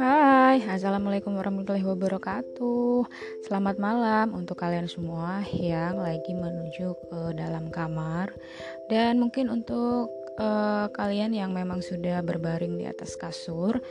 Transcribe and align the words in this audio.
Hai, 0.00 0.64
Assalamualaikum 0.64 1.36
warahmatullahi 1.36 1.84
wabarakatuh. 1.84 3.04
Selamat 3.44 3.76
malam 3.76 4.32
untuk 4.32 4.56
kalian 4.56 4.88
semua 4.88 5.44
yang 5.52 6.00
lagi 6.00 6.32
menuju 6.32 6.96
ke 7.04 7.20
dalam 7.36 7.68
kamar. 7.68 8.32
Dan 8.88 9.20
mungkin 9.20 9.52
untuk 9.52 10.08
uh, 10.40 10.88
kalian 10.96 11.36
yang 11.36 11.52
memang 11.52 11.84
sudah 11.84 12.24
berbaring 12.24 12.80
di 12.80 12.88
atas 12.88 13.12
kasur 13.20 13.84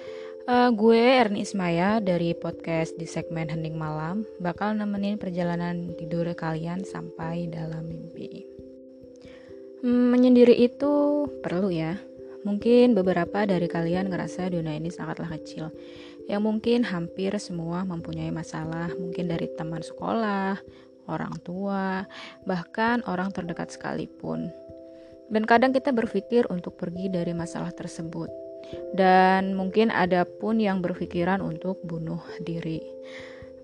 uh, 0.50 0.74
Gue 0.74 0.98
Erni 0.98 1.46
Ismaya 1.46 2.02
dari 2.02 2.34
podcast 2.34 2.98
di 2.98 3.06
segmen 3.06 3.54
Hening 3.54 3.78
Malam 3.78 4.26
Bakal 4.42 4.82
nemenin 4.82 5.22
perjalanan 5.22 5.94
tidur 5.94 6.26
kalian 6.34 6.82
sampai 6.82 7.46
dalam 7.54 7.86
mimpi 7.86 8.57
hmm, 9.84 10.06
Menyendiri 10.14 10.56
itu 10.58 11.26
perlu 11.42 11.70
ya 11.70 11.98
Mungkin 12.48 12.96
beberapa 12.96 13.44
dari 13.44 13.68
kalian 13.68 14.08
ngerasa 14.08 14.48
dunia 14.48 14.80
ini 14.80 14.88
sangatlah 14.88 15.28
kecil 15.36 15.74
yang 16.28 16.44
mungkin 16.44 16.84
hampir 16.84 17.32
semua 17.40 17.88
mempunyai 17.88 18.30
masalah, 18.36 18.92
mungkin 19.00 19.32
dari 19.32 19.48
teman 19.56 19.80
sekolah, 19.80 20.60
orang 21.08 21.40
tua, 21.42 22.04
bahkan 22.44 23.00
orang 23.08 23.32
terdekat 23.32 23.72
sekalipun. 23.72 24.52
Dan 25.32 25.44
kadang 25.48 25.72
kita 25.72 25.96
berpikir 25.96 26.48
untuk 26.52 26.76
pergi 26.76 27.08
dari 27.08 27.32
masalah 27.32 27.72
tersebut. 27.72 28.28
Dan 28.92 29.56
mungkin 29.56 29.88
ada 29.88 30.28
pun 30.28 30.60
yang 30.60 30.84
berpikiran 30.84 31.40
untuk 31.40 31.80
bunuh 31.88 32.20
diri. 32.44 32.84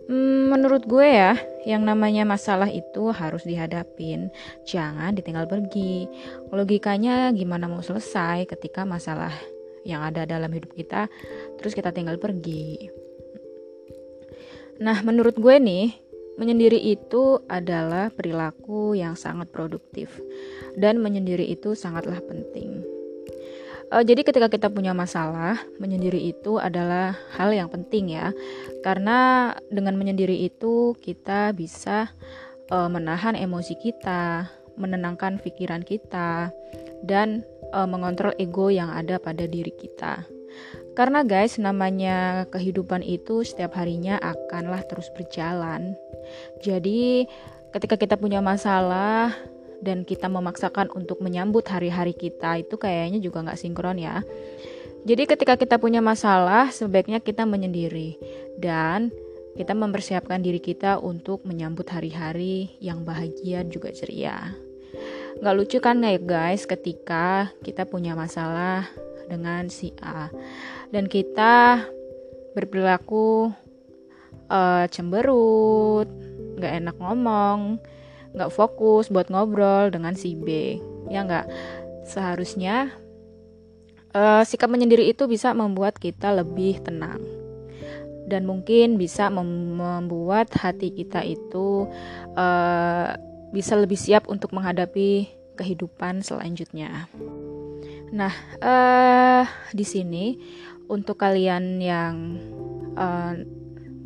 Hmm, 0.04 0.52
menurut 0.52 0.84
gue 0.84 1.08
ya, 1.08 1.40
yang 1.64 1.88
namanya 1.88 2.28
masalah 2.28 2.68
itu 2.68 3.16
harus 3.16 3.48
dihadapin, 3.48 4.28
jangan 4.68 5.16
ditinggal 5.16 5.48
pergi. 5.48 6.12
Logikanya 6.52 7.32
gimana 7.32 7.72
mau 7.72 7.80
selesai 7.80 8.44
ketika 8.52 8.84
masalah 8.84 9.32
yang 9.88 10.04
ada 10.04 10.24
dalam 10.24 10.52
hidup 10.52 10.72
kita 10.76 11.12
terus 11.60 11.76
kita 11.76 11.92
tinggal 11.96 12.20
pergi. 12.20 12.92
Nah 14.84 15.00
menurut 15.04 15.40
gue 15.40 15.56
nih 15.60 15.96
menyendiri 16.36 16.80
itu 16.80 17.40
adalah 17.48 18.12
perilaku 18.12 18.96
yang 18.98 19.16
sangat 19.16 19.52
produktif. 19.52 20.20
Dan 20.74 21.00
menyendiri 21.06 21.46
itu 21.48 21.78
sangatlah 21.78 22.18
penting 22.26 22.93
uh, 23.94 24.04
jadi 24.04 24.26
ketika 24.26 24.50
kita 24.50 24.68
punya 24.74 24.98
masalah 24.98 25.62
menyendiri 25.78 26.34
itu 26.34 26.58
adalah 26.58 27.14
hal 27.38 27.54
yang 27.54 27.70
penting 27.70 28.18
ya 28.18 28.34
karena 28.82 29.54
dengan 29.70 29.94
menyendiri 29.94 30.50
itu 30.50 30.98
kita 30.98 31.54
bisa 31.54 32.10
uh, 32.74 32.90
menahan 32.90 33.38
emosi 33.38 33.78
kita 33.78 34.50
menenangkan 34.74 35.38
pikiran 35.38 35.86
kita 35.86 36.50
dan 37.06 37.46
uh, 37.76 37.86
mengontrol 37.86 38.34
ego 38.42 38.74
yang 38.74 38.90
ada 38.90 39.22
pada 39.22 39.46
diri 39.46 39.70
kita. 39.74 40.26
Karena 40.94 41.26
guys, 41.26 41.58
namanya 41.58 42.46
kehidupan 42.54 43.02
itu 43.02 43.42
setiap 43.42 43.74
harinya 43.74 44.22
akanlah 44.22 44.86
terus 44.86 45.10
berjalan. 45.18 45.98
Jadi, 46.62 47.26
ketika 47.74 47.98
kita 47.98 48.16
punya 48.22 48.46
masalah 48.46 49.34
dan 49.84 50.08
kita 50.08 50.32
memaksakan 50.32 50.88
untuk 50.96 51.20
menyambut 51.20 51.68
hari-hari 51.68 52.16
kita 52.16 52.64
itu 52.64 52.80
kayaknya 52.80 53.20
juga 53.20 53.44
nggak 53.44 53.60
sinkron 53.60 54.00
ya. 54.00 54.24
Jadi 55.04 55.28
ketika 55.28 55.60
kita 55.60 55.76
punya 55.76 56.00
masalah, 56.00 56.72
sebaiknya 56.72 57.20
kita 57.20 57.44
menyendiri 57.44 58.16
dan 58.56 59.12
kita 59.54 59.76
mempersiapkan 59.76 60.40
diri 60.40 60.64
kita 60.64 60.98
untuk 60.98 61.44
menyambut 61.44 61.86
hari-hari 61.92 62.74
yang 62.80 63.04
bahagia 63.04 63.68
juga 63.68 63.92
ceria. 63.92 64.56
Gak 65.44 65.56
lucu 65.60 65.78
kan 65.84 66.00
ya 66.00 66.16
guys 66.16 66.64
ketika 66.64 67.52
kita 67.62 67.84
punya 67.84 68.16
masalah 68.16 68.88
dengan 69.28 69.68
si 69.68 69.92
A 70.00 70.32
dan 70.94 71.12
kita 71.12 71.84
berperilaku 72.56 73.52
uh, 74.48 74.86
cemberut, 74.88 76.08
gak 76.62 76.74
enak 76.80 76.96
ngomong, 77.02 77.82
gak 78.34 78.54
fokus 78.54 79.10
buat 79.14 79.30
ngobrol 79.30 79.94
dengan 79.94 80.18
si 80.18 80.34
B. 80.34 80.78
Ya 81.10 81.24
nggak 81.24 81.46
seharusnya 82.04 82.92
uh, 84.14 84.44
sikap 84.44 84.70
menyendiri 84.70 85.10
itu 85.10 85.26
bisa 85.28 85.52
membuat 85.56 85.98
kita 86.00 86.32
lebih 86.32 86.80
tenang 86.84 87.22
dan 88.28 88.48
mungkin 88.48 88.96
bisa 88.96 89.28
mem 89.28 89.76
membuat 89.76 90.48
hati 90.56 90.96
kita 90.96 91.22
itu 91.28 91.88
uh, 92.40 93.08
bisa 93.52 93.78
lebih 93.78 94.00
siap 94.00 94.26
untuk 94.32 94.56
menghadapi 94.56 95.30
kehidupan 95.60 96.26
selanjutnya. 96.26 97.06
Nah, 98.10 98.34
uh, 98.62 99.46
di 99.70 99.86
sini 99.86 100.38
untuk 100.90 101.22
kalian 101.22 101.78
yang 101.78 102.16
uh, 102.98 103.38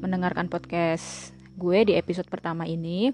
mendengarkan 0.03 0.51
podcast 0.51 1.36
gue 1.57 1.91
di 1.91 1.93
episode 1.97 2.29
pertama 2.29 2.63
ini, 2.69 3.09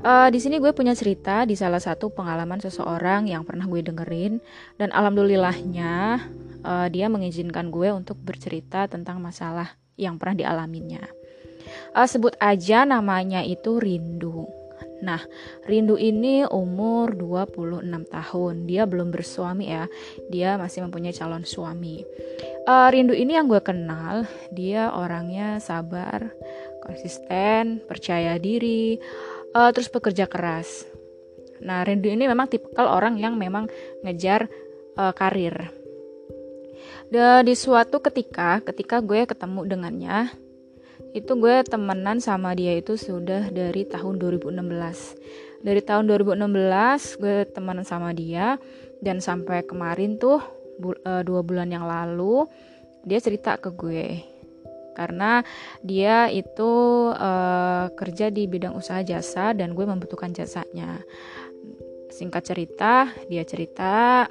uh, 0.00 0.30
di 0.30 0.38
sini 0.38 0.62
gue 0.62 0.70
punya 0.70 0.94
cerita 0.94 1.42
di 1.44 1.58
salah 1.58 1.82
satu 1.82 2.14
pengalaman 2.14 2.62
seseorang 2.62 3.26
yang 3.26 3.42
pernah 3.42 3.66
gue 3.66 3.82
dengerin 3.82 4.38
dan 4.78 4.94
alhamdulillahnya 4.94 6.22
uh, 6.62 6.86
dia 6.88 7.10
mengizinkan 7.10 7.68
gue 7.74 7.90
untuk 7.90 8.16
bercerita 8.22 8.86
tentang 8.86 9.18
masalah 9.18 9.74
yang 9.98 10.16
pernah 10.16 10.46
dialaminya. 10.46 11.04
Uh, 11.92 12.06
sebut 12.06 12.38
aja 12.38 12.86
namanya 12.86 13.42
itu 13.42 13.76
Rindu. 13.82 14.63
Nah, 15.04 15.20
Rindu 15.68 16.00
ini 16.00 16.48
umur 16.48 17.12
26 17.12 18.08
tahun. 18.08 18.54
Dia 18.64 18.88
belum 18.88 19.12
bersuami 19.12 19.68
ya. 19.68 19.84
Dia 20.32 20.56
masih 20.56 20.88
mempunyai 20.88 21.12
calon 21.12 21.44
suami. 21.44 22.00
Uh, 22.64 22.88
Rindu 22.88 23.12
ini 23.12 23.36
yang 23.36 23.44
gue 23.44 23.60
kenal, 23.60 24.24
dia 24.48 24.88
orangnya 24.96 25.60
sabar, 25.60 26.32
konsisten, 26.80 27.84
percaya 27.84 28.40
diri, 28.40 28.96
uh, 29.52 29.68
terus 29.68 29.92
bekerja 29.92 30.24
keras. 30.24 30.88
Nah, 31.60 31.84
Rindu 31.84 32.08
ini 32.08 32.24
memang 32.24 32.48
tipikal 32.48 32.88
orang 32.88 33.20
yang 33.20 33.36
memang 33.36 33.68
ngejar 34.00 34.48
uh, 34.96 35.12
karir. 35.12 35.68
Dan 37.12 37.44
di 37.44 37.52
suatu 37.52 38.00
ketika, 38.00 38.64
ketika 38.64 39.04
gue 39.04 39.28
ketemu 39.28 39.60
dengannya, 39.68 40.32
itu 41.14 41.32
gue 41.38 41.62
temenan 41.62 42.18
sama 42.18 42.58
dia 42.58 42.74
itu 42.74 42.98
sudah 42.98 43.48
dari 43.54 43.86
tahun 43.86 44.18
2016 44.18 45.62
dari 45.64 45.80
tahun 45.80 46.04
2016 46.10 47.22
gue 47.22 47.48
temenan 47.54 47.86
sama 47.86 48.10
dia 48.12 48.58
dan 49.00 49.22
sampai 49.22 49.64
kemarin 49.64 50.20
tuh 50.20 50.42
bu 50.76 50.92
uh, 51.06 51.22
dua 51.22 51.40
bulan 51.46 51.70
yang 51.70 51.86
lalu 51.86 52.44
dia 53.04 53.20
cerita 53.20 53.60
ke 53.60 53.70
gue. 53.72 54.24
Karena 54.94 55.42
dia 55.82 56.30
itu 56.30 56.70
uh, 57.10 57.90
kerja 57.98 58.30
di 58.30 58.46
bidang 58.46 58.78
usaha 58.78 59.02
jasa 59.02 59.50
dan 59.52 59.74
gue 59.74 59.84
membutuhkan 59.84 60.30
jasanya. 60.30 61.02
Singkat 62.14 62.42
cerita 62.46 63.10
dia 63.26 63.42
cerita 63.42 64.24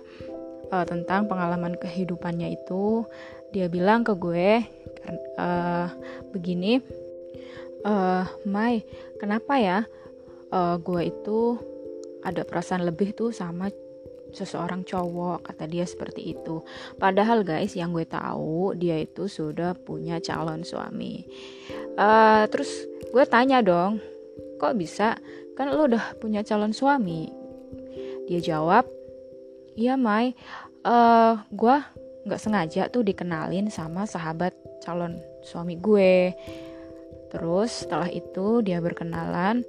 uh, 0.72 0.86
tentang 0.88 1.28
pengalaman 1.28 1.76
kehidupannya 1.76 2.56
itu 2.56 3.04
dia 3.54 3.70
bilang 3.70 4.02
ke 4.02 4.18
gue 4.18 4.66
uh, 5.38 5.88
begini 6.34 6.82
uh, 7.86 8.26
Mai 8.50 8.82
kenapa 9.22 9.62
ya 9.62 9.80
uh, 10.50 10.76
gue 10.82 11.14
itu 11.14 11.62
ada 12.26 12.42
perasaan 12.42 12.88
lebih 12.90 13.14
tuh 13.14 13.30
sama 13.30 13.70
seseorang 14.34 14.82
cowok 14.82 15.46
kata 15.46 15.70
dia 15.70 15.86
seperti 15.86 16.34
itu. 16.34 16.66
Padahal 16.98 17.46
guys 17.46 17.78
yang 17.78 17.94
gue 17.94 18.04
tahu 18.04 18.74
dia 18.74 18.98
itu 18.98 19.30
sudah 19.30 19.78
punya 19.78 20.18
calon 20.20 20.66
suami. 20.66 21.22
Uh, 21.94 22.50
terus 22.50 22.90
gue 23.14 23.24
tanya 23.30 23.62
dong 23.62 24.02
kok 24.58 24.74
bisa? 24.74 25.22
Kan 25.54 25.70
lo 25.70 25.86
udah 25.86 26.18
punya 26.18 26.42
calon 26.42 26.74
suami. 26.74 27.30
Dia 28.26 28.42
jawab 28.42 28.90
iya 29.78 29.94
Mai 29.94 30.34
uh, 30.82 31.38
gue 31.54 31.78
nggak 32.24 32.40
sengaja 32.42 32.88
tuh 32.88 33.04
dikenalin 33.04 33.68
sama 33.68 34.08
sahabat 34.08 34.56
calon 34.84 35.20
suami 35.44 35.76
gue. 35.80 36.32
Terus 37.32 37.86
setelah 37.86 38.08
itu 38.12 38.62
dia 38.62 38.80
berkenalan. 38.80 39.66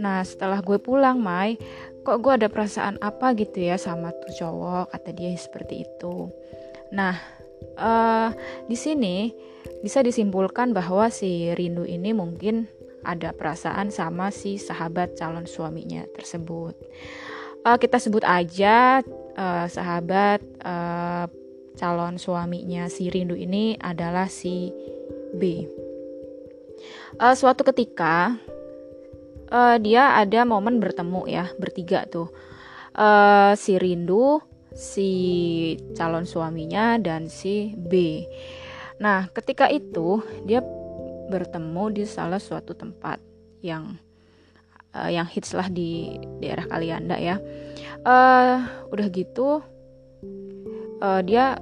Nah 0.00 0.24
setelah 0.24 0.64
gue 0.64 0.80
pulang 0.80 1.20
Mai 1.20 1.60
kok 2.00 2.24
gue 2.24 2.32
ada 2.32 2.48
perasaan 2.48 2.96
apa 3.04 3.36
gitu 3.36 3.60
ya 3.60 3.76
sama 3.76 4.12
tuh 4.12 4.32
cowok? 4.40 4.96
Kata 4.96 5.10
dia 5.12 5.36
seperti 5.36 5.84
itu. 5.84 6.32
Nah 6.92 7.16
uh, 7.76 8.32
di 8.64 8.76
sini 8.76 9.32
bisa 9.84 10.00
disimpulkan 10.00 10.72
bahwa 10.72 11.12
si 11.12 11.52
Rindu 11.52 11.84
ini 11.84 12.16
mungkin 12.16 12.68
ada 13.04 13.32
perasaan 13.32 13.88
sama 13.88 14.28
si 14.28 14.60
sahabat 14.60 15.16
calon 15.16 15.48
suaminya 15.48 16.04
tersebut. 16.16 16.76
Uh, 17.60 17.76
kita 17.76 18.00
sebut 18.00 18.24
aja 18.24 19.04
uh, 19.36 19.66
sahabat 19.68 20.40
uh, 20.64 21.28
calon 21.80 22.20
suaminya 22.20 22.92
si 22.92 23.08
Rindu 23.08 23.32
ini 23.32 23.72
adalah 23.80 24.28
si 24.28 24.68
B. 25.32 25.64
Uh, 27.16 27.32
suatu 27.32 27.64
ketika 27.64 28.36
uh, 29.48 29.80
dia 29.80 30.12
ada 30.20 30.44
momen 30.44 30.76
bertemu 30.76 31.24
ya 31.24 31.48
bertiga 31.56 32.04
tuh 32.04 32.28
uh, 33.00 33.56
si 33.56 33.80
Rindu 33.80 34.44
si 34.76 35.10
calon 35.96 36.28
suaminya 36.28 37.00
dan 37.00 37.32
si 37.32 37.72
B. 37.72 38.24
Nah, 39.00 39.32
ketika 39.32 39.72
itu 39.72 40.20
dia 40.44 40.60
bertemu 41.32 41.96
di 41.96 42.04
salah 42.04 42.38
suatu 42.38 42.76
tempat 42.76 43.16
yang 43.64 43.96
uh, 44.92 45.08
yang 45.08 45.24
hits 45.24 45.56
lah 45.56 45.72
di 45.72 46.20
daerah 46.44 46.68
Kalianda 46.68 47.16
ya. 47.16 47.40
Uh, 48.04 48.68
udah 48.92 49.06
gitu 49.12 49.64
uh, 51.00 51.20
dia 51.24 51.56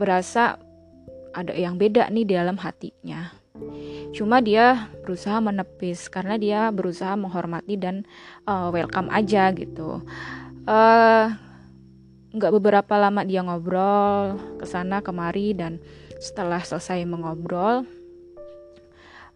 berasa 0.00 0.56
ada 1.36 1.52
yang 1.52 1.76
beda 1.76 2.08
nih 2.08 2.24
di 2.24 2.34
dalam 2.34 2.56
hatinya. 2.56 3.28
Cuma 4.16 4.40
dia 4.40 4.90
berusaha 5.04 5.38
menepis 5.38 6.08
karena 6.08 6.40
dia 6.40 6.60
berusaha 6.72 7.14
menghormati 7.14 7.76
dan 7.76 8.08
uh, 8.48 8.72
welcome 8.72 9.12
aja 9.12 9.52
gitu. 9.52 10.02
Uh, 10.64 11.30
nggak 12.30 12.52
beberapa 12.56 12.94
lama 12.94 13.26
dia 13.26 13.42
ngobrol 13.42 14.38
ke 14.56 14.66
sana 14.66 15.02
kemari 15.02 15.50
dan 15.52 15.82
setelah 16.22 16.62
selesai 16.62 17.02
mengobrol 17.02 17.82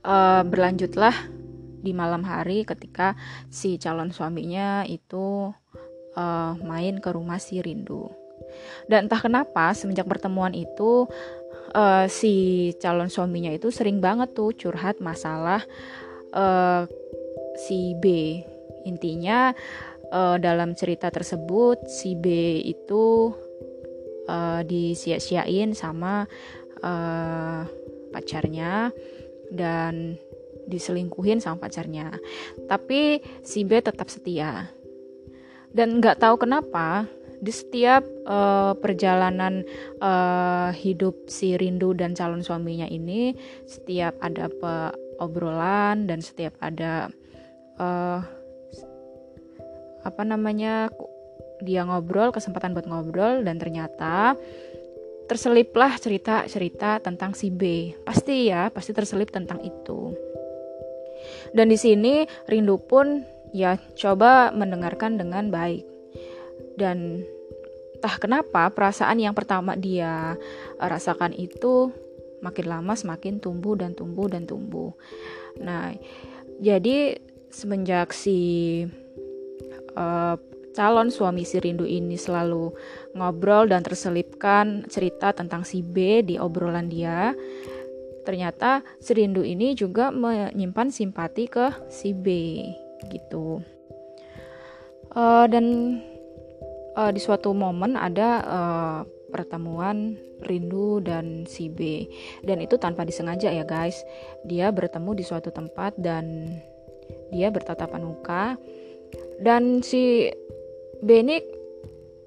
uh, 0.07 0.43
berlanjutlah 0.47 1.15
di 1.85 1.93
malam 1.93 2.23
hari 2.23 2.63
ketika 2.65 3.19
si 3.51 3.77
calon 3.77 4.15
suaminya 4.15 4.87
itu 4.87 5.53
uh, 6.17 6.53
main 6.63 7.03
ke 7.03 7.11
rumah 7.13 7.43
si 7.43 7.61
Rindu. 7.61 8.24
Dan 8.87 9.07
entah 9.09 9.21
kenapa 9.21 9.73
semenjak 9.73 10.09
pertemuan 10.09 10.53
itu 10.53 11.09
uh, 11.75 12.07
si 12.07 12.71
calon 12.79 13.11
suaminya 13.11 13.51
itu 13.51 13.69
sering 13.69 13.99
banget 13.99 14.33
tuh 14.33 14.55
curhat 14.55 15.03
masalah 15.03 15.63
uh, 16.33 16.87
si 17.59 17.95
B. 17.99 18.41
Intinya 18.85 19.53
uh, 20.13 20.37
dalam 20.37 20.77
cerita 20.77 21.09
tersebut 21.09 21.89
si 21.91 22.15
B 22.15 22.59
itu 22.63 23.35
uh, 24.29 24.61
disia-siain 24.63 25.73
sama 25.73 26.29
uh, 26.85 27.63
pacarnya 28.15 28.95
dan 29.51 30.17
diselingkuhin 30.65 31.41
sama 31.41 31.69
pacarnya. 31.69 32.17
Tapi 32.71 33.21
si 33.45 33.65
B 33.65 33.81
tetap 33.81 34.09
setia. 34.09 34.73
Dan 35.75 35.99
nggak 35.99 36.23
tahu 36.23 36.47
kenapa 36.47 37.11
di 37.45 37.53
setiap 37.53 38.01
uh, 38.25 38.73
perjalanan 38.81 39.61
uh, 40.01 40.73
hidup 40.73 41.29
si 41.29 41.61
Rindu 41.61 41.93
dan 41.93 42.17
calon 42.17 42.41
suaminya 42.41 42.89
ini, 42.89 43.37
setiap 43.69 44.17
ada 44.25 44.49
obrolan 45.21 46.09
dan 46.09 46.25
setiap 46.25 46.57
ada 46.65 47.13
uh, 47.77 48.25
apa 50.05 50.23
namanya 50.25 50.89
dia 51.61 51.85
ngobrol 51.85 52.33
kesempatan 52.33 52.73
buat 52.73 52.89
ngobrol 52.89 53.45
dan 53.45 53.61
ternyata 53.61 54.37
terseliplah 55.29 56.01
cerita-cerita 56.01 57.05
tentang 57.05 57.37
si 57.37 57.53
B. 57.53 57.93
Pasti 58.09 58.49
ya 58.49 58.73
pasti 58.73 58.97
terselip 58.97 59.29
tentang 59.29 59.61
itu. 59.61 60.17
Dan 61.53 61.69
di 61.69 61.77
sini 61.77 62.25
Rindu 62.49 62.81
pun 62.81 63.25
ya 63.53 63.77
coba 63.97 64.53
mendengarkan 64.53 65.17
dengan 65.21 65.49
baik 65.49 65.94
dan 66.75 67.23
entah 67.99 68.17
kenapa 68.21 68.69
perasaan 68.69 69.23
yang 69.23 69.33
pertama 69.33 69.79
dia 69.79 70.37
rasakan 70.77 71.33
itu 71.33 71.95
makin 72.45 72.67
lama 72.69 72.93
semakin 72.93 73.41
tumbuh 73.41 73.79
dan 73.79 73.97
tumbuh 73.97 74.29
dan 74.29 74.45
tumbuh 74.45 74.93
nah 75.57 75.95
jadi 76.61 77.17
semenjak 77.49 78.13
si 78.13 78.39
uh, 79.97 80.37
calon 80.75 81.09
suami 81.09 81.47
si 81.47 81.63
Rindu 81.63 81.87
ini 81.87 82.19
selalu 82.19 82.75
ngobrol 83.15 83.71
dan 83.71 83.87
terselipkan 83.87 84.85
cerita 84.91 85.31
tentang 85.31 85.63
si 85.63 85.81
B 85.81 86.27
di 86.27 86.35
obrolan 86.35 86.91
dia. 86.91 87.31
Ternyata 88.27 88.83
si 88.99 89.15
Rindu 89.15 89.47
ini 89.47 89.79
juga 89.79 90.11
menyimpan 90.11 90.91
simpati 90.91 91.47
ke 91.47 91.71
si 91.87 92.11
B 92.11 92.27
gitu. 93.09 93.63
Uh, 95.15 95.47
dan 95.47 95.65
uh, 96.97 97.11
di 97.11 97.21
suatu 97.21 97.51
momen 97.53 97.99
ada 97.99 98.29
uh, 98.43 99.01
pertemuan 99.31 100.15
Rindu 100.45 101.03
dan 101.03 101.49
si 101.49 101.67
B 101.67 102.07
dan 102.47 102.63
itu 102.63 102.79
tanpa 102.79 103.03
disengaja 103.03 103.51
ya 103.51 103.67
guys. 103.67 103.99
Dia 104.47 104.71
bertemu 104.71 105.11
di 105.19 105.25
suatu 105.27 105.51
tempat 105.51 105.99
dan 105.99 106.55
dia 107.35 107.51
bertatapan 107.51 108.03
muka 108.05 108.55
dan 109.43 109.83
si 109.83 110.31
Benik 111.03 111.45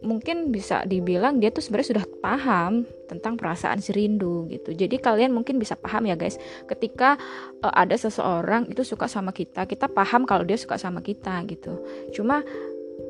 mungkin 0.05 0.53
bisa 0.53 0.85
dibilang 0.85 1.41
dia 1.41 1.49
tuh 1.49 1.65
sebenarnya 1.65 1.97
sudah 1.97 2.05
paham 2.21 2.85
tentang 3.09 3.33
perasaan 3.39 3.81
si 3.81 3.89
rindu 3.95 4.45
gitu. 4.51 4.75
Jadi 4.75 5.01
kalian 5.01 5.33
mungkin 5.33 5.57
bisa 5.57 5.73
paham 5.73 6.05
ya 6.05 6.13
guys, 6.13 6.37
ketika 6.69 7.17
uh, 7.65 7.73
ada 7.73 7.97
seseorang 7.97 8.69
itu 8.69 8.85
suka 8.85 9.09
sama 9.09 9.33
kita, 9.33 9.65
kita 9.65 9.89
paham 9.89 10.27
kalau 10.29 10.45
dia 10.45 10.59
suka 10.59 10.77
sama 10.77 11.01
kita 11.01 11.41
gitu. 11.49 11.81
Cuma 12.13 12.45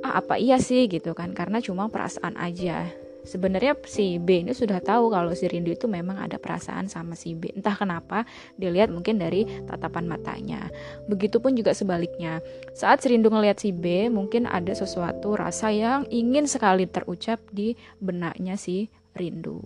ah, 0.06 0.20
apa 0.24 0.40
iya 0.40 0.58
sih 0.62 0.88
gitu 0.90 1.12
kan? 1.18 1.32
Karena 1.36 1.60
cuma 1.60 1.92
perasaan 1.92 2.36
aja 2.40 2.88
sebenarnya 3.28 3.76
si 3.84 4.16
B 4.24 4.48
ini 4.48 4.56
sudah 4.56 4.80
tahu 4.80 5.12
kalau 5.12 5.36
si 5.36 5.52
Rindu 5.52 5.76
itu 5.76 5.92
memang 5.92 6.16
ada 6.16 6.40
perasaan 6.40 6.88
sama 6.88 7.20
si 7.20 7.36
B. 7.36 7.52
Entah 7.52 7.76
kenapa 7.76 8.24
dilihat 8.56 8.88
mungkin 8.88 9.20
dari 9.20 9.44
tatapan 9.68 10.08
matanya. 10.08 10.72
Begitupun 11.12 11.60
juga 11.60 11.76
sebaliknya. 11.76 12.40
Saat 12.72 13.04
si 13.04 13.12
Rindu 13.12 13.28
ngelihat 13.28 13.60
si 13.60 13.76
B, 13.76 14.08
mungkin 14.08 14.48
ada 14.48 14.72
sesuatu 14.72 15.36
rasa 15.36 15.76
yang 15.76 16.08
ingin 16.08 16.48
sekali 16.48 16.88
terucap 16.88 17.44
di 17.52 17.76
benaknya 18.00 18.56
si 18.56 18.88
Rindu. 19.12 19.60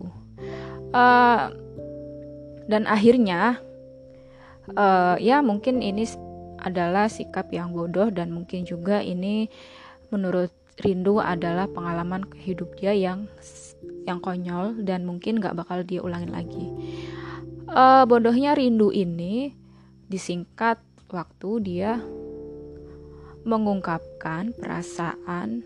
Uh, 0.92 1.54
dan 2.66 2.90
akhirnya 2.90 3.62
uh, 4.74 5.16
ya 5.22 5.46
mungkin 5.46 5.86
ini 5.86 6.10
adalah 6.62 7.10
sikap 7.10 7.50
yang 7.50 7.74
bodoh 7.74 8.14
dan 8.14 8.30
mungkin 8.34 8.66
juga 8.66 9.02
ini 9.02 9.50
menurut 10.12 10.52
rindu 10.84 11.18
adalah 11.18 11.66
pengalaman 11.72 12.28
hidup 12.36 12.76
dia 12.78 12.92
yang 12.92 13.26
yang 14.06 14.20
konyol 14.20 14.78
dan 14.84 15.06
mungkin 15.06 15.40
gak 15.40 15.58
bakal 15.58 15.82
dia 15.82 16.02
ulangin 16.04 16.34
lagi. 16.34 16.68
Uh, 17.72 18.04
bodohnya 18.04 18.54
rindu 18.54 18.92
ini 18.92 19.56
disingkat 20.12 20.82
waktu 21.08 21.50
dia 21.64 22.04
mengungkapkan 23.48 24.54
perasaan 24.54 25.64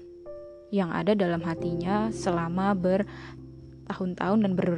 yang 0.70 0.92
ada 0.92 1.16
dalam 1.16 1.42
hatinya 1.44 2.10
selama 2.12 2.76
bertahun-tahun 2.76 4.40
dan 4.44 4.54
ber 4.54 4.70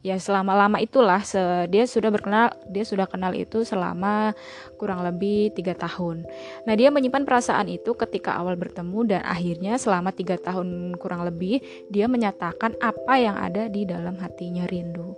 ya 0.00 0.16
selama 0.16 0.56
lama 0.56 0.80
itulah 0.80 1.20
se 1.20 1.68
dia 1.68 1.84
sudah 1.84 2.08
berkenal 2.08 2.56
dia 2.72 2.84
sudah 2.88 3.04
kenal 3.04 3.36
itu 3.36 3.68
selama 3.68 4.32
kurang 4.80 5.04
lebih 5.04 5.52
tiga 5.52 5.76
tahun. 5.76 6.24
Nah 6.64 6.74
dia 6.76 6.88
menyimpan 6.88 7.28
perasaan 7.28 7.68
itu 7.68 7.92
ketika 7.92 8.40
awal 8.40 8.56
bertemu 8.56 9.04
dan 9.16 9.20
akhirnya 9.28 9.76
selama 9.76 10.12
tiga 10.16 10.40
tahun 10.40 10.96
kurang 10.96 11.28
lebih 11.28 11.60
dia 11.92 12.08
menyatakan 12.08 12.80
apa 12.80 13.14
yang 13.20 13.36
ada 13.36 13.68
di 13.68 13.84
dalam 13.84 14.16
hatinya 14.16 14.64
rindu. 14.64 15.12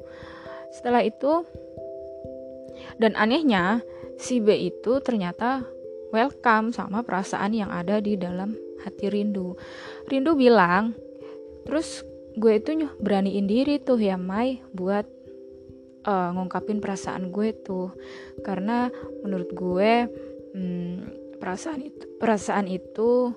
Setelah 0.75 1.07
itu 1.07 1.47
dan 2.99 3.15
anehnya 3.15 3.87
si 4.19 4.43
B 4.43 4.51
itu 4.59 4.99
ternyata 4.99 5.63
welcome 6.11 6.75
sama 6.75 7.07
perasaan 7.07 7.55
yang 7.55 7.71
ada 7.71 8.03
di 8.03 8.19
dalam 8.19 8.59
hati 8.83 9.07
rindu. 9.07 9.55
Rindu 10.11 10.35
bilang 10.35 10.99
terus 11.63 12.03
gue 12.37 12.53
itu 12.57 12.89
beraniin 13.01 13.45
diri 13.45 13.77
tuh 13.83 14.01
ya 14.01 14.17
Mai 14.17 14.61
buat 14.73 15.05
uh, 16.07 16.31
ngungkapin 16.35 16.81
perasaan 16.81 17.31
gue 17.31 17.53
tuh. 17.61 17.93
Karena 18.41 18.89
menurut 19.23 19.51
gue 19.53 19.93
hmm, 20.55 20.95
perasaan 21.39 21.81
itu 21.83 22.05
perasaan 22.17 22.67
itu 22.71 23.33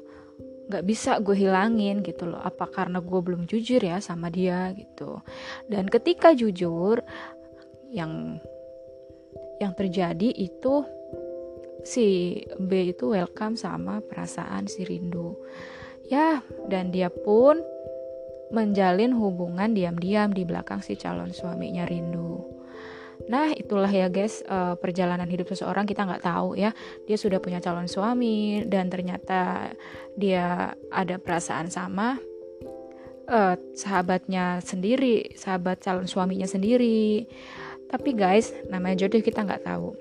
nggak 0.66 0.86
bisa 0.86 1.22
gue 1.22 1.36
hilangin 1.38 2.02
gitu 2.02 2.30
loh. 2.30 2.42
Apa 2.42 2.70
karena 2.70 3.02
gue 3.02 3.20
belum 3.22 3.46
jujur 3.46 3.82
ya 3.82 4.02
sama 4.02 4.32
dia 4.32 4.74
gitu. 4.74 5.22
Dan 5.70 5.90
ketika 5.92 6.34
jujur 6.34 7.02
yang 7.94 8.42
yang 9.62 9.72
terjadi 9.72 10.36
itu 10.36 10.84
si 11.86 12.42
B 12.60 12.92
itu 12.92 13.14
welcome 13.14 13.56
sama 13.56 14.02
perasaan 14.02 14.66
si 14.66 14.84
rindu. 14.84 15.38
Ya 16.06 16.42
dan 16.70 16.94
dia 16.94 17.10
pun 17.10 17.62
menjalin 18.56 19.12
hubungan 19.12 19.76
diam-diam 19.76 20.32
di 20.32 20.48
belakang 20.48 20.80
si 20.80 20.96
calon 20.96 21.36
suaminya 21.36 21.84
rindu. 21.84 22.40
Nah 23.28 23.52
itulah 23.52 23.90
ya 23.90 24.08
guys 24.08 24.44
uh, 24.48 24.80
perjalanan 24.80 25.28
hidup 25.28 25.52
seseorang 25.52 25.84
kita 25.84 26.08
nggak 26.08 26.24
tahu 26.24 26.56
ya. 26.56 26.72
Dia 27.04 27.18
sudah 27.20 27.44
punya 27.44 27.60
calon 27.60 27.92
suami 27.92 28.64
dan 28.64 28.88
ternyata 28.88 29.72
dia 30.16 30.72
ada 30.92 31.16
perasaan 31.20 31.68
sama 31.68 32.16
uh, 33.28 33.56
sahabatnya 33.76 34.64
sendiri 34.64 35.36
sahabat 35.36 35.82
calon 35.84 36.08
suaminya 36.08 36.48
sendiri. 36.48 37.28
Tapi 37.92 38.10
guys 38.16 38.56
namanya 38.72 39.06
jodoh 39.06 39.22
kita 39.22 39.44
nggak 39.44 39.64
tahu. 39.68 39.96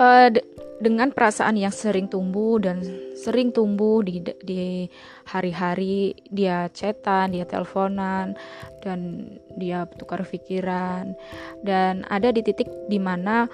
Uh, 0.00 0.32
dengan 0.80 1.12
perasaan 1.12 1.60
yang 1.60 1.70
sering 1.70 2.08
tumbuh 2.08 2.56
dan 2.56 2.80
sering 3.12 3.52
tumbuh 3.52 4.00
di 4.00 4.24
di 4.40 4.88
hari-hari 5.28 6.16
dia 6.32 6.72
chatan, 6.72 7.36
dia 7.36 7.44
teleponan 7.44 8.32
dan 8.80 9.28
dia 9.60 9.84
tukar 10.00 10.24
pikiran. 10.24 11.12
Dan 11.60 12.08
ada 12.08 12.32
di 12.32 12.40
titik 12.40 12.66
di 12.88 12.96
mana 12.96 13.44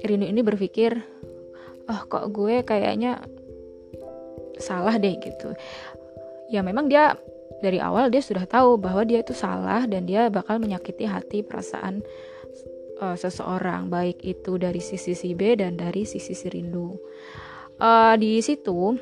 Rindu 0.00 0.30
ini 0.30 0.40
berpikir 0.46 0.94
oh 1.90 2.00
kok 2.06 2.30
gue 2.30 2.62
kayaknya 2.62 3.18
salah 4.62 4.94
deh 4.96 5.18
gitu. 5.18 5.50
Ya 6.54 6.62
memang 6.62 6.86
dia 6.86 7.18
dari 7.58 7.82
awal 7.82 8.08
dia 8.08 8.22
sudah 8.22 8.46
tahu 8.46 8.78
bahwa 8.78 9.02
dia 9.02 9.20
itu 9.20 9.34
salah 9.34 9.84
dan 9.90 10.06
dia 10.06 10.30
bakal 10.30 10.62
menyakiti 10.62 11.04
hati 11.04 11.42
perasaan 11.42 12.00
uh, 13.00 13.16
seseorang 13.16 13.88
baik 13.88 14.20
itu 14.22 14.60
dari 14.60 14.78
sisi 14.78 15.16
si 15.16 15.32
B 15.32 15.56
dan 15.56 15.80
dari 15.80 16.04
sisi 16.04 16.36
si 16.36 16.46
rindu. 16.52 16.94
Uh, 17.80 18.12
di 18.20 18.44
situ 18.44 18.92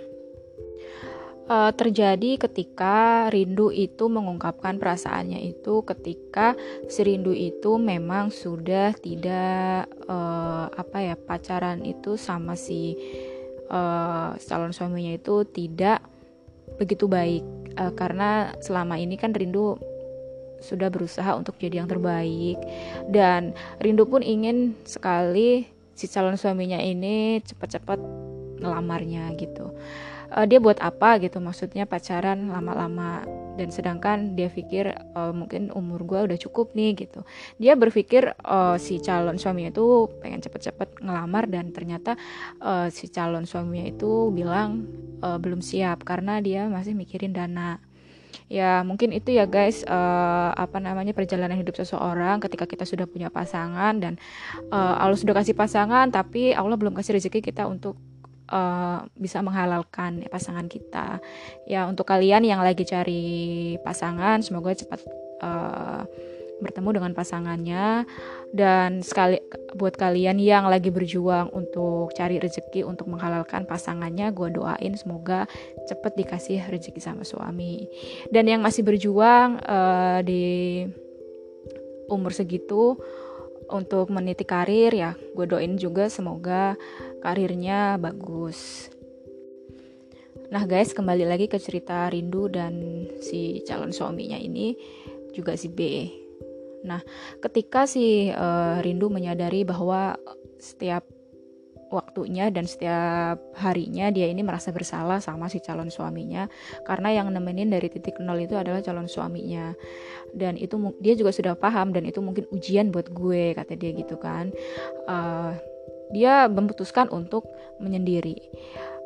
uh, 1.50 1.72
terjadi 1.74 2.38
ketika 2.38 3.26
rindu 3.32 3.74
itu 3.74 4.06
mengungkapkan 4.06 4.78
perasaannya 4.78 5.42
itu 5.50 5.82
ketika 5.82 6.54
si 6.86 7.02
rindu 7.02 7.34
itu 7.34 7.80
memang 7.80 8.30
sudah 8.30 8.94
tidak 8.94 9.90
uh, 10.06 10.70
apa 10.70 10.98
ya 11.02 11.14
pacaran 11.18 11.82
itu 11.82 12.14
sama 12.14 12.54
si 12.54 12.94
uh, 13.72 14.38
calon 14.38 14.70
suaminya 14.70 15.16
itu 15.16 15.42
tidak 15.48 16.04
begitu 16.78 17.10
baik. 17.10 17.42
Uh, 17.74 17.90
karena 17.94 18.54
selama 18.62 19.00
ini 19.00 19.18
kan 19.18 19.34
rindu 19.34 19.78
sudah 20.60 20.90
berusaha 20.90 21.34
untuk 21.34 21.56
jadi 21.58 21.82
yang 21.82 21.88
terbaik 21.90 22.58
dan 23.10 23.54
Rindu 23.78 24.06
pun 24.06 24.22
ingin 24.22 24.74
sekali 24.82 25.66
si 25.98 26.06
calon 26.06 26.38
suaminya 26.38 26.78
ini 26.78 27.42
cepat-cepat 27.42 27.98
ngelamarnya 28.62 29.34
gitu. 29.34 29.74
Uh, 30.28 30.44
dia 30.44 30.60
buat 30.60 30.76
apa 30.84 31.16
gitu 31.24 31.40
maksudnya 31.40 31.88
pacaran 31.88 32.52
lama-lama 32.52 33.24
dan 33.56 33.72
sedangkan 33.72 34.38
dia 34.38 34.52
pikir 34.52 34.92
uh, 35.16 35.32
mungkin 35.32 35.72
umur 35.72 36.04
gue 36.06 36.20
udah 36.30 36.38
cukup 36.38 36.76
nih 36.76 36.94
gitu. 36.94 37.26
Dia 37.58 37.74
berpikir 37.74 38.36
uh, 38.46 38.78
si 38.78 39.02
calon 39.02 39.40
suaminya 39.40 39.74
itu 39.74 40.06
pengen 40.22 40.44
cepet-cepet 40.44 41.02
ngelamar 41.02 41.50
dan 41.50 41.74
ternyata 41.74 42.14
uh, 42.62 42.86
si 42.92 43.10
calon 43.10 43.48
suaminya 43.48 43.90
itu 43.90 44.30
bilang 44.30 44.86
uh, 45.24 45.40
belum 45.40 45.58
siap 45.58 46.06
karena 46.06 46.38
dia 46.38 46.70
masih 46.70 46.94
mikirin 46.94 47.34
dana 47.34 47.82
ya 48.46 48.86
mungkin 48.86 49.10
itu 49.10 49.34
ya 49.34 49.50
guys 49.50 49.82
uh, 49.82 50.54
apa 50.54 50.78
namanya 50.78 51.10
perjalanan 51.10 51.58
hidup 51.58 51.74
seseorang 51.74 52.38
ketika 52.38 52.70
kita 52.70 52.86
sudah 52.86 53.10
punya 53.10 53.26
pasangan 53.28 53.98
dan 53.98 54.14
uh, 54.70 54.94
Allah 55.02 55.18
sudah 55.18 55.34
kasih 55.34 55.58
pasangan 55.58 56.14
tapi 56.14 56.54
Allah 56.54 56.78
belum 56.78 56.94
kasih 56.94 57.18
rezeki 57.18 57.42
kita 57.42 57.66
untuk 57.66 57.98
uh, 58.52 59.04
bisa 59.14 59.44
menghalalkan 59.44 60.24
ya, 60.24 60.28
pasangan 60.32 60.66
kita. 60.66 61.20
Ya 61.68 61.84
untuk 61.86 62.08
kalian 62.08 62.44
yang 62.44 62.60
lagi 62.64 62.84
cari 62.88 63.76
pasangan 63.84 64.40
semoga 64.40 64.72
cepat 64.74 65.00
uh, 65.44 66.02
bertemu 66.58 67.00
dengan 67.00 67.12
pasangannya. 67.14 68.06
Dan 68.48 69.04
sekali 69.04 69.38
buat 69.76 69.94
kalian 69.94 70.40
yang 70.40 70.66
lagi 70.66 70.88
berjuang 70.88 71.52
untuk 71.52 72.12
cari 72.16 72.40
rezeki 72.40 72.84
untuk 72.84 73.10
menghalalkan 73.12 73.68
pasangannya 73.68 74.32
gue 74.32 74.48
doain 74.54 74.94
semoga 74.96 75.44
cepet 75.86 76.12
dikasih 76.24 76.60
rezeki 76.68 77.00
sama 77.00 77.22
suami. 77.22 77.86
Dan 78.32 78.48
yang 78.48 78.60
masih 78.64 78.82
berjuang 78.84 79.60
uh, 79.62 80.20
di 80.24 80.84
umur 82.08 82.32
segitu 82.32 82.96
untuk 83.68 84.08
meniti 84.08 84.48
karir 84.48 84.92
ya 84.96 85.12
gue 85.12 85.44
doain 85.44 85.76
juga 85.76 86.08
semoga 86.08 86.74
karirnya 87.20 88.00
bagus. 88.00 88.88
Nah 90.48 90.64
guys 90.64 90.96
kembali 90.96 91.28
lagi 91.28 91.46
ke 91.52 91.60
cerita 91.60 92.08
Rindu 92.08 92.48
dan 92.48 93.04
si 93.20 93.60
calon 93.68 93.92
suaminya 93.92 94.40
ini 94.40 94.72
juga 95.36 95.52
si 95.60 95.68
B 95.68 95.80
Nah, 96.88 97.04
ketika 97.44 97.84
si 97.84 98.32
uh, 98.32 98.80
Rindu 98.80 99.12
menyadari 99.12 99.68
bahwa 99.68 100.16
setiap 100.56 101.04
waktunya 101.88 102.52
dan 102.52 102.68
setiap 102.68 103.40
harinya 103.56 104.12
dia 104.12 104.28
ini 104.28 104.44
merasa 104.44 104.68
bersalah 104.72 105.24
sama 105.24 105.48
si 105.48 105.58
calon 105.64 105.88
suaminya 105.88 106.44
karena 106.84 107.16
yang 107.16 107.32
nemenin 107.32 107.72
dari 107.72 107.88
titik 107.88 108.20
nol 108.20 108.36
itu 108.40 108.54
adalah 108.56 108.84
calon 108.84 109.08
suaminya. 109.08 109.72
Dan 110.32 110.60
itu 110.60 110.76
dia 111.00 111.16
juga 111.16 111.32
sudah 111.32 111.56
paham 111.56 111.92
dan 111.96 112.04
itu 112.04 112.20
mungkin 112.20 112.44
ujian 112.52 112.92
buat 112.92 113.08
gue 113.08 113.56
kata 113.56 113.76
dia 113.76 113.96
gitu 113.96 114.20
kan. 114.20 114.52
Uh, 115.08 115.56
dia 116.12 116.48
memutuskan 116.48 117.08
untuk 117.12 117.48
menyendiri. 117.80 118.36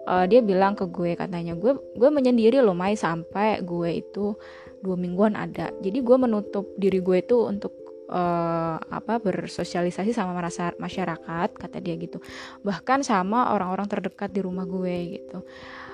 Uh, 0.03 0.27
dia 0.27 0.43
bilang 0.43 0.75
ke 0.75 0.83
gue 0.91 1.15
katanya 1.15 1.55
gue 1.55 1.79
gue 1.79 2.11
menyendiri 2.11 2.59
loh 2.59 2.75
Mai 2.75 2.99
sampai 2.99 3.62
gue 3.62 4.03
itu 4.03 4.35
dua 4.83 4.99
mingguan 4.99 5.39
ada. 5.39 5.71
Jadi 5.81 6.03
gue 6.03 6.17
menutup 6.19 6.75
diri 6.77 6.99
gue 6.99 7.23
itu 7.23 7.39
untuk 7.47 7.73
uh, 8.11 8.77
apa 8.83 9.23
bersosialisasi 9.23 10.12
sama 10.12 10.37
masyarakat 10.77 11.49
kata 11.57 11.79
dia 11.79 11.95
gitu. 11.97 12.19
Bahkan 12.67 13.07
sama 13.07 13.55
orang-orang 13.55 13.89
terdekat 13.89 14.35
di 14.35 14.43
rumah 14.45 14.69
gue 14.69 15.23
gitu. 15.23 15.39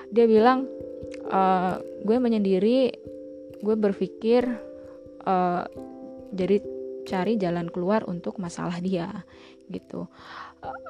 Dia 0.09 0.25
bilang 0.25 0.65
uh, 1.29 1.79
gue 2.03 2.17
menyendiri 2.17 2.91
gue 3.59 3.75
berpikir 3.75 4.49
uh, 5.23 5.63
jadi 6.33 6.57
cari 7.05 7.41
jalan 7.41 7.69
keluar 7.69 8.05
untuk 8.05 8.37
masalah 8.37 8.77
dia 8.81 9.25
gitu. 9.69 10.09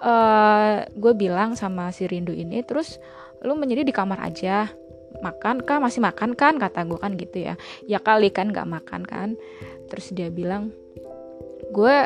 Uh, 0.02 0.88
gue 0.98 1.14
bilang 1.14 1.54
sama 1.54 1.94
si 1.94 2.10
Rindu 2.10 2.34
ini 2.34 2.66
terus 2.66 2.98
lu 3.46 3.56
menyendiri 3.56 3.88
di 3.88 3.96
kamar 3.96 4.20
aja 4.24 4.68
makan 5.20 5.66
kah? 5.66 5.82
Masih 5.82 6.02
makan 6.04 6.38
kan? 6.38 6.58
Kata 6.62 6.86
gue 6.86 7.00
kan 7.00 7.16
gitu 7.18 7.38
ya. 7.52 7.54
Ya 7.86 8.00
kali 8.00 8.30
kan 8.30 8.54
nggak 8.54 8.68
makan 8.70 9.02
kan. 9.06 9.30
Terus 9.90 10.14
dia 10.14 10.30
bilang 10.30 10.74
gue 11.74 11.98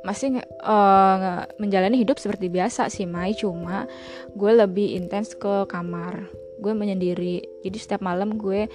masih 0.00 0.40
uh, 0.64 1.44
menjalani 1.60 2.00
hidup 2.00 2.16
seperti 2.16 2.48
biasa 2.48 2.88
sih 2.88 3.04
Mai. 3.04 3.36
Cuma 3.36 3.84
gue 4.32 4.52
lebih 4.52 4.96
intens 4.96 5.36
ke 5.36 5.68
kamar 5.68 6.28
gue 6.60 6.76
menyendiri. 6.76 7.64
Jadi 7.64 7.78
setiap 7.80 8.04
malam 8.04 8.36
gue 8.36 8.68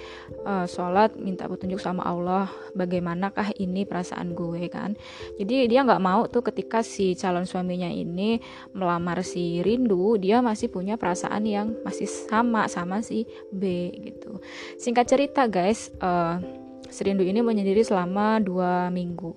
uh, 0.44 0.66
sholat 0.66 1.14
minta 1.16 1.46
petunjuk 1.46 1.78
sama 1.78 2.02
Allah 2.02 2.50
bagaimanakah 2.74 3.54
ini 3.56 3.86
perasaan 3.86 4.34
gue 4.34 4.66
kan? 4.68 4.98
Jadi 5.38 5.70
dia 5.70 5.86
nggak 5.86 6.02
mau 6.02 6.26
tuh 6.26 6.42
ketika 6.44 6.82
si 6.82 7.14
calon 7.14 7.46
suaminya 7.46 7.88
ini 7.88 8.42
melamar 8.74 9.22
si 9.22 9.62
Rindu 9.62 10.18
dia 10.18 10.42
masih 10.42 10.68
punya 10.68 10.98
perasaan 10.98 11.46
yang 11.46 11.72
masih 11.86 12.10
sama 12.10 12.66
sama 12.66 13.00
si 13.00 13.24
B 13.54 13.94
gitu. 14.02 14.42
Singkat 14.76 15.06
cerita 15.06 15.46
guys 15.46 15.94
uh, 16.02 16.42
si 16.90 17.00
Rindu 17.06 17.22
ini 17.22 17.40
menyendiri 17.40 17.86
selama 17.86 18.42
dua 18.42 18.90
minggu. 18.90 19.32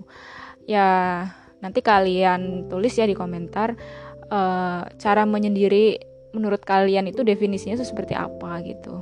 Ya 0.66 1.26
nanti 1.60 1.84
kalian 1.84 2.72
tulis 2.72 2.96
ya 2.96 3.04
di 3.04 3.14
komentar 3.14 3.76
uh, 4.32 4.82
cara 4.96 5.24
menyendiri 5.28 6.09
menurut 6.36 6.62
kalian 6.62 7.10
itu 7.10 7.26
definisinya 7.26 7.80
itu 7.80 7.88
seperti 7.88 8.14
apa 8.14 8.62
gitu? 8.66 9.02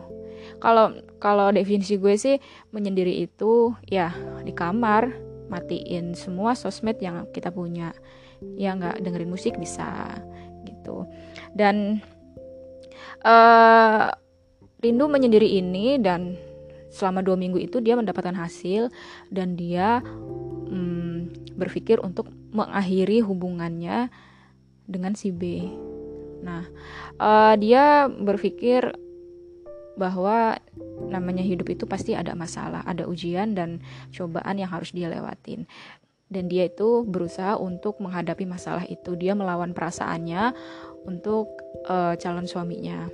Kalau 0.58 0.96
kalau 1.22 1.52
definisi 1.54 2.00
gue 2.00 2.16
sih 2.18 2.40
menyendiri 2.72 3.26
itu 3.26 3.76
ya 3.86 4.14
di 4.42 4.54
kamar 4.56 5.12
matiin 5.48 6.16
semua 6.18 6.56
sosmed 6.58 6.98
yang 7.04 7.28
kita 7.36 7.52
punya. 7.52 7.94
Ya 8.58 8.78
nggak 8.78 9.02
dengerin 9.02 9.34
musik 9.34 9.58
bisa 9.58 10.22
gitu. 10.66 11.10
Dan 11.58 12.02
uh, 13.26 14.14
rindu 14.82 15.10
menyendiri 15.10 15.58
ini 15.58 15.98
dan 15.98 16.38
selama 16.94 17.26
dua 17.26 17.36
minggu 17.38 17.58
itu 17.58 17.82
dia 17.82 17.98
mendapatkan 17.98 18.34
hasil 18.38 18.94
dan 19.34 19.58
dia 19.58 20.00
um, 20.70 21.28
berpikir 21.58 21.98
untuk 22.00 22.30
mengakhiri 22.54 23.22
hubungannya 23.26 24.08
dengan 24.88 25.14
si 25.18 25.34
B 25.34 25.68
Nah, 26.42 26.64
uh, 27.18 27.54
dia 27.58 28.08
berpikir 28.08 28.94
bahwa 29.98 30.62
namanya 31.10 31.42
hidup 31.42 31.74
itu 31.74 31.90
pasti 31.90 32.14
ada 32.14 32.38
masalah, 32.38 32.86
ada 32.86 33.10
ujian 33.10 33.58
dan 33.58 33.82
cobaan 34.14 34.62
yang 34.62 34.70
harus 34.70 34.94
dia 34.94 35.10
lewatin. 35.10 35.66
Dan 36.28 36.52
dia 36.52 36.68
itu 36.68 37.08
berusaha 37.08 37.56
untuk 37.56 37.98
menghadapi 38.04 38.44
masalah 38.44 38.84
itu. 38.86 39.16
Dia 39.16 39.34
melawan 39.34 39.72
perasaannya 39.72 40.54
untuk 41.08 41.50
uh, 41.88 42.14
calon 42.20 42.46
suaminya. 42.46 43.08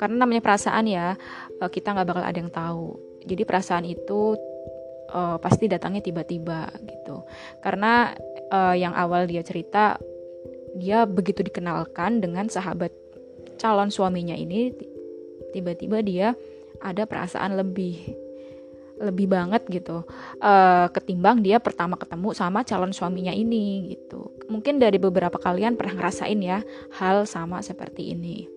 Karena 0.00 0.24
namanya 0.24 0.40
perasaan 0.40 0.86
ya, 0.88 1.18
uh, 1.60 1.70
kita 1.70 1.92
nggak 1.92 2.08
bakal 2.08 2.24
ada 2.24 2.38
yang 2.38 2.52
tahu. 2.54 2.96
Jadi 3.26 3.42
perasaan 3.42 3.84
itu 3.84 4.38
uh, 5.10 5.36
pasti 5.42 5.66
datangnya 5.66 6.00
tiba-tiba 6.00 6.70
gitu. 6.86 7.26
Karena 7.58 8.14
uh, 8.54 8.78
yang 8.78 8.94
awal 8.94 9.26
dia 9.26 9.42
cerita 9.42 9.98
dia 10.76 11.08
begitu 11.08 11.42
dikenalkan 11.42 12.20
dengan 12.20 12.46
sahabat 12.46 12.92
calon 13.56 13.88
suaminya 13.88 14.36
ini 14.36 14.72
tiba-tiba 15.50 16.04
dia 16.04 16.26
ada 16.84 17.08
perasaan 17.08 17.56
lebih 17.56 17.96
lebih 18.96 19.28
banget 19.28 19.60
gitu 19.68 20.08
uh, 20.40 20.86
ketimbang 20.88 21.44
dia 21.44 21.60
pertama 21.60 22.00
ketemu 22.00 22.32
sama 22.32 22.64
calon 22.64 22.96
suaminya 22.96 23.32
ini 23.32 23.92
gitu. 23.92 24.32
Mungkin 24.48 24.80
dari 24.80 24.96
beberapa 24.96 25.36
kalian 25.36 25.76
pernah 25.76 26.00
ngerasain 26.00 26.40
ya 26.40 26.64
hal 26.96 27.28
sama 27.28 27.60
seperti 27.60 28.16
ini 28.16 28.55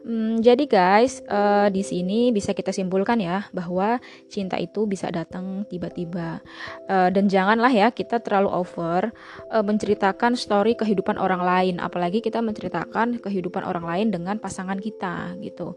Hmm, 0.00 0.40
jadi 0.40 0.64
guys, 0.64 1.20
uh, 1.28 1.68
di 1.68 1.84
sini 1.84 2.32
bisa 2.32 2.56
kita 2.56 2.72
simpulkan 2.72 3.20
ya 3.20 3.44
bahwa 3.52 4.00
cinta 4.32 4.56
itu 4.56 4.88
bisa 4.88 5.12
datang 5.12 5.68
tiba-tiba 5.68 6.40
uh, 6.88 7.12
dan 7.12 7.28
janganlah 7.28 7.68
ya 7.68 7.92
kita 7.92 8.16
terlalu 8.16 8.48
over 8.48 9.12
uh, 9.52 9.60
menceritakan 9.60 10.40
story 10.40 10.72
kehidupan 10.72 11.20
orang 11.20 11.44
lain, 11.44 11.84
apalagi 11.84 12.24
kita 12.24 12.40
menceritakan 12.40 13.20
kehidupan 13.20 13.60
orang 13.60 13.84
lain 13.84 14.08
dengan 14.08 14.40
pasangan 14.40 14.80
kita 14.80 15.36
gitu. 15.44 15.76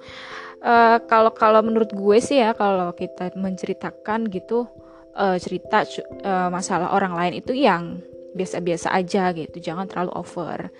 Uh, 0.63 1.03
kalau 1.36 1.60
menurut 1.60 1.92
gue 1.92 2.18
sih 2.24 2.39
ya 2.39 2.56
kalau 2.56 2.96
kita 2.96 3.36
menceritakan 3.36 4.32
gitu 4.32 4.72
uh, 5.20 5.36
cerita 5.36 5.84
uh, 6.24 6.48
masalah 6.48 6.96
orang 6.96 7.12
lain 7.12 7.44
itu 7.44 7.51
yang 7.51 8.00
biasa-biasa 8.34 8.89
aja 8.96 9.36
gitu, 9.36 9.60
jangan 9.60 9.86
terlalu 9.86 10.15
over. 10.15 10.72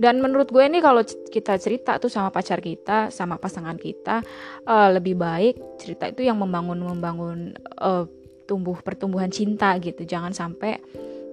Dan 0.00 0.24
menurut 0.24 0.48
gue 0.48 0.64
ini 0.64 0.80
kalau 0.80 1.04
kita 1.04 1.56
cerita 1.60 2.00
tuh 2.00 2.08
sama 2.08 2.32
pacar 2.32 2.60
kita, 2.60 3.12
sama 3.12 3.36
pasangan 3.36 3.76
kita, 3.76 4.24
uh, 4.64 4.88
lebih 4.92 5.18
baik 5.18 5.60
cerita 5.80 6.08
itu 6.08 6.24
yang 6.24 6.40
membangun 6.40 6.80
membangun 6.80 7.56
uh, 7.80 8.08
tumbuh 8.48 8.76
pertumbuhan 8.80 9.28
cinta 9.28 9.76
gitu. 9.78 10.04
Jangan 10.04 10.32
sampai 10.32 10.80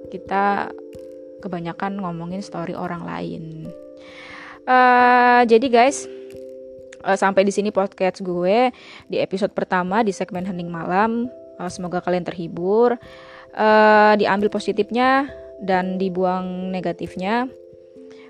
kita 0.10 0.74
kebanyakan 1.40 2.04
ngomongin 2.04 2.44
story 2.44 2.76
orang 2.76 3.04
lain. 3.08 3.44
Uh, 4.68 5.42
jadi 5.48 5.66
guys, 5.72 6.06
uh, 7.04 7.18
sampai 7.18 7.48
di 7.48 7.54
sini 7.56 7.72
podcast 7.72 8.22
gue 8.22 8.70
di 9.08 9.18
episode 9.18 9.56
pertama 9.56 10.04
di 10.04 10.12
segmen 10.12 10.46
hening 10.46 10.70
malam. 10.70 11.32
Uh, 11.60 11.72
semoga 11.72 12.00
kalian 12.00 12.24
terhibur, 12.24 12.96
uh, 13.56 14.14
diambil 14.16 14.48
positifnya 14.48 15.28
dan 15.60 16.00
dibuang 16.00 16.72
negatifnya. 16.72 17.52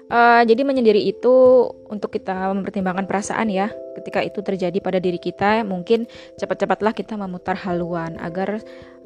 Uh, 0.09 0.41
jadi 0.41 0.65
menyendiri 0.65 1.05
itu 1.05 1.69
untuk 1.85 2.09
kita 2.17 2.49
mempertimbangkan 2.49 3.05
perasaan 3.05 3.53
ya. 3.53 3.69
Ketika 3.93 4.25
itu 4.25 4.41
terjadi 4.41 4.77
pada 4.81 4.97
diri 4.97 5.21
kita, 5.21 5.61
mungkin 5.61 6.09
cepat-cepatlah 6.41 6.97
kita 6.97 7.13
memutar 7.13 7.53
haluan 7.61 8.17
agar 8.17 8.57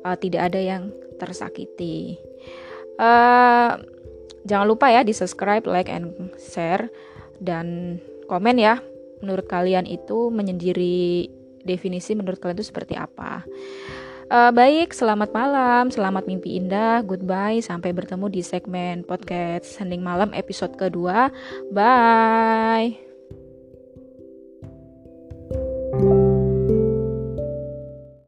uh, 0.08 0.16
tidak 0.16 0.48
ada 0.48 0.64
yang 0.64 0.96
tersakiti. 1.20 2.16
Uh, 2.96 3.84
jangan 4.48 4.64
lupa 4.64 4.96
ya 4.96 5.04
di 5.04 5.12
subscribe, 5.12 5.68
like, 5.68 5.92
and 5.92 6.32
share 6.40 6.88
dan 7.44 8.00
komen 8.32 8.56
ya. 8.56 8.80
Menurut 9.20 9.48
kalian 9.52 9.84
itu 9.84 10.32
menyendiri 10.32 11.28
definisi 11.68 12.16
menurut 12.16 12.40
kalian 12.40 12.60
itu 12.60 12.68
seperti 12.72 12.96
apa? 12.96 13.44
Uh, 14.34 14.50
baik, 14.50 14.98
selamat 14.98 15.30
malam, 15.30 15.94
selamat 15.94 16.26
mimpi 16.26 16.58
indah, 16.58 17.06
goodbye, 17.06 17.62
sampai 17.62 17.94
bertemu 17.94 18.34
di 18.34 18.42
segmen 18.42 19.06
podcast 19.06 19.78
Hening 19.78 20.02
Malam 20.02 20.34
episode 20.34 20.74
kedua. 20.74 21.30
Bye. 21.70 23.13